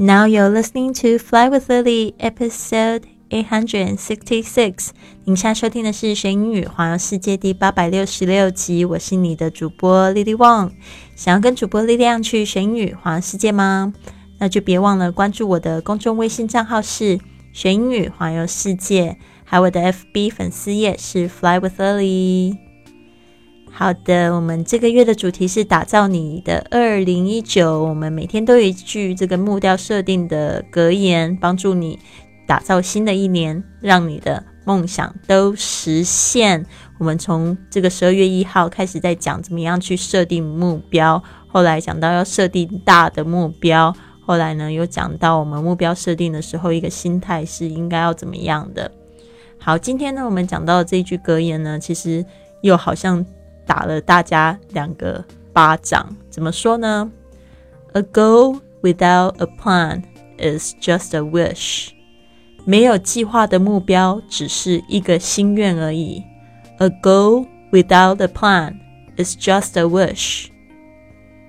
[0.00, 4.90] Now you're listening to Fly with Lily, episode eight hundred and sixty-six。
[5.24, 8.84] 您现在收听的是学英语环游世界第八百六十六集。
[8.84, 10.70] 我是你的主播 Lily Wang。
[11.16, 13.92] 想要跟主播力量去学英语环游世界吗？
[14.38, 17.18] 那就别忘了关注我的公众微信账号是
[17.52, 22.67] 学英语环游世界，还有我的 FB 粉丝页是 Fly with Lily。
[23.70, 27.84] 好的，我们这个月的主题是打造你的二零一九。
[27.84, 31.96] 我们每天都有一句这个木雕设定的格言，帮助你
[32.44, 36.66] 打造新的一年，让你的梦想都实现。
[36.98, 43.94] 我们从这个十二月一号开始在讲怎么样去设定目标，后来讲到要设定大的目标，
[44.26, 48.90] 后来呢又讲到我们目标设定的时候一个心态是应该要怎么样的。
[49.60, 52.26] 好，今天呢我们讲到这一句格言呢，其实
[52.62, 53.24] 又好像。
[53.68, 55.22] 打了大家两个
[55.52, 57.12] 巴掌，怎么说呢
[57.92, 60.04] ？A goal without a plan
[60.38, 61.90] is just a wish。
[62.64, 66.24] 没有计划的目标只是一个心愿而已。
[66.78, 68.78] A goal without a plan
[69.18, 70.46] is just a wish。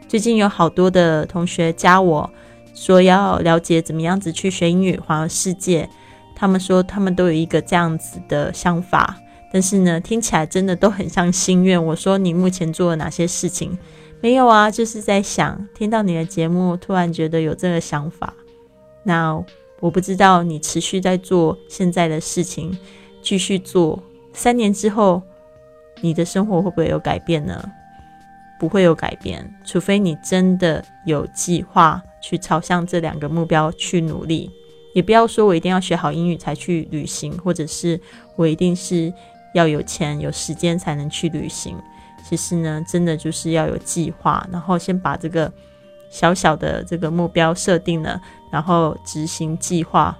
[0.09, 2.29] 最近有好多的同学加我
[2.73, 5.87] 说要了解怎么样子去学英语环游世界，
[6.35, 9.15] 他们说他们都有一个这样子的想法。
[9.51, 11.83] 但是呢，听起来真的都很像心愿。
[11.83, 13.77] 我说你目前做了哪些事情？
[14.21, 15.67] 没有啊，就是在想。
[15.73, 18.33] 听到你的节目，突然觉得有这个想法。
[19.03, 19.43] 那
[19.79, 22.77] 我不知道你持续在做现在的事情，
[23.23, 25.21] 继续做，三年之后，
[26.01, 27.63] 你的生活会不会有改变呢？
[28.59, 34.51] 不会有改变，除非你真的有计划去朝向这两个目标去努力。
[34.93, 37.99] 也不要说我一定要学好英语才去旅行，或者是
[38.35, 39.11] 我一定是。
[39.53, 41.77] 要有钱有时间才能去旅行。
[42.27, 45.51] 其实呢，真的就是要有计划，然后先把这个
[46.11, 50.15] 小小的这个目标设定了，然后执行计划，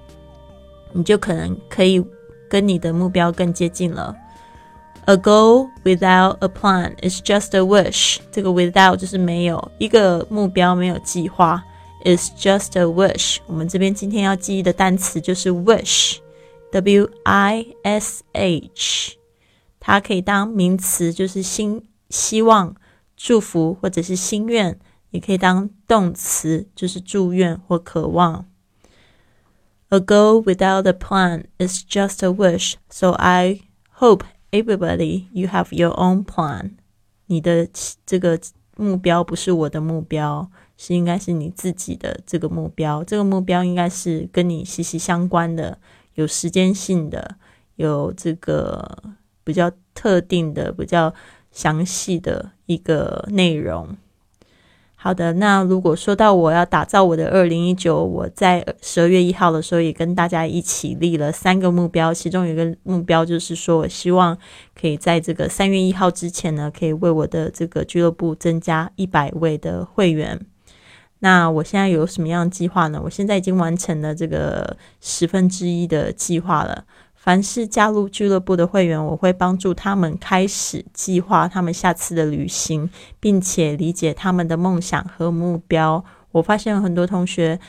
[0.91, 2.03] 你就可能可以
[2.50, 4.16] 跟你的目标更接近了。
[5.06, 8.17] A goal without a plan is just a wish。
[8.31, 11.63] 这个 without 就是没有一个目标，没有计划
[12.06, 13.38] ，is just a wish。
[13.46, 19.19] 我们这边今天要记忆的单词就是 wish，W I S H。
[19.79, 22.75] 它可以当名词，就是心希望、
[23.16, 24.73] 祝福或者是心愿；
[25.12, 28.45] 也可以当动词，就是祝愿或渴望。
[29.90, 32.73] A goal without a plan is just a wish.
[32.90, 33.62] So I
[33.97, 36.72] hope everybody you have your own plan.
[37.28, 37.67] 你的
[38.06, 38.40] 这个
[38.75, 43.03] 目标不是我的目标，是应该是你自己的这个目标。
[43.03, 45.79] 这个目标应该是跟你息息相关的，
[46.16, 47.38] 有时间性的，
[47.75, 49.16] 有这个。
[49.49, 51.11] 比较特定的、比较
[51.51, 53.97] 详细的一个内容。
[54.95, 64.37] 好的，那如果说到我要打造我的二零一九，我在十二月一号的时候也跟大家一起立了三个目标，其中有一个目标就是说我希望
[64.79, 70.39] 可以在这个三月一号之前呢，可以为我的这个俱乐部增加一百位的会员。
[71.21, 73.01] 那我现在有什么样的计划呢？
[73.03, 76.85] 我现在已经完成了这个十分之一的计划了。
[77.22, 86.03] 凡是加入俱乐部的会员，我会帮助他们开始计划他们下次的旅行，并且理解他们的梦想和目标。
[86.31, 87.59] 我发现有很多同学。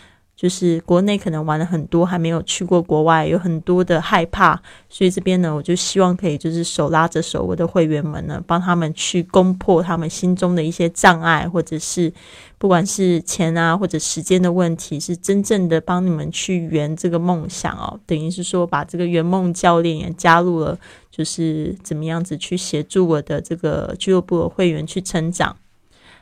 [0.40, 4.58] 就是国内可能玩了很多，还没有去过国外，有很多的害怕，
[4.88, 12.10] 所以这边呢，我就希望可以就是手拉着手，我的会员们呢，帮他们去攻破他们心中的一些障碍，或者是
[12.56, 18.00] 不管是钱啊或者时间的问题，是真正的帮你们去圆这个梦想哦。
[18.06, 20.78] 等于是说，把这个圆梦教练也加入了，
[21.10, 25.58] 就是怎么样子去协助我的这个俱乐部的会员去成长。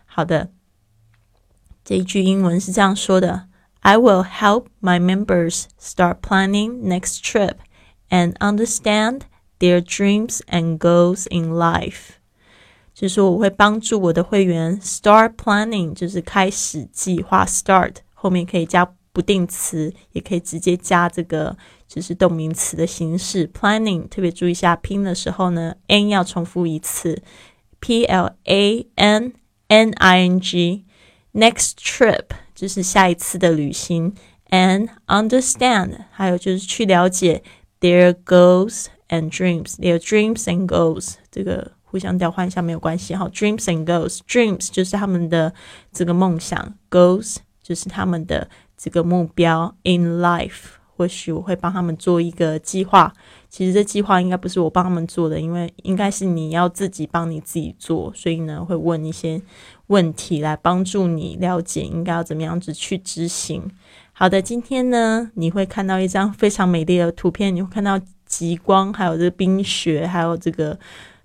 [0.06, 0.48] 好的，
[1.84, 3.47] 这一句英文是这样说的。
[3.87, 7.57] I will help my members start planning next trip
[8.09, 9.21] and understand
[9.59, 12.15] their dreams and goals in life。
[12.93, 17.45] 就是说，我会帮助我的会员 start planning，就是开始计划。
[17.45, 21.57] start 后面可以加不定词，也可以直接加这个
[21.87, 23.47] 就是动名词的形式。
[23.49, 27.21] planning 特别注意一下，拼的时候呢，n 要重复一次，
[27.79, 29.33] p l a n
[29.67, 32.25] n i n g。Next trip
[32.58, 34.12] 就是下一次的旅行
[34.50, 37.40] ，and understand 还有就是去了解
[37.80, 43.28] their goals and dreams，their dreams and goals 这个互相调换一下没有关系哈。
[43.28, 45.54] Dreams and goals，dreams 就是他们的
[45.92, 49.76] 这个梦想，goals 就是他们的这个目标。
[49.84, 50.64] In life，
[50.96, 53.12] 或许我会帮他们做一个计划。
[53.48, 59.40] 其实这计划应该不是我帮他们做的，因为应该是你要自己帮你自己做，所以呢会问一些。
[59.88, 63.70] 问题来帮助你了解应该要怎么样子去执行。
[64.12, 70.78] 好的，今天呢，你会看到一张非常美丽的图片，你会看到极光，还有这冰雪，还有这个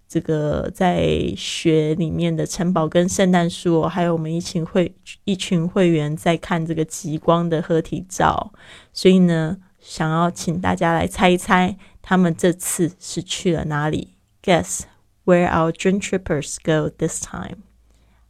[0.08, 4.94] 这个在雪里面的城堡跟圣诞树，还有我们一群会
[5.24, 8.54] 一群会员在看这个极光的合体照。
[8.94, 14.14] 所以呢，想要请大家来猜一猜，他们这次是去了哪里
[14.44, 14.82] ？Guess
[15.26, 17.58] where our dream trippers go this time？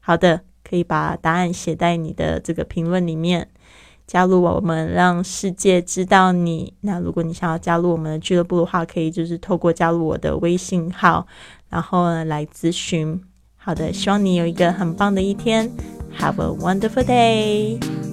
[0.06, 3.48] 好的，可以把答案写在你的这个评论里面。
[4.06, 6.74] 加入我们，让世界知道你。
[6.82, 11.26] 那如果你想要加入我们的俱乐部的话，可以就是透过加入我的微信号，
[11.70, 13.20] 然后来咨询。
[13.56, 15.72] 好的，希望你有一个很棒的一天。
[16.20, 18.13] Have a wonderful day.